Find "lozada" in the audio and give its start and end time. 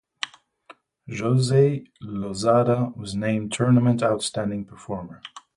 2.01-2.97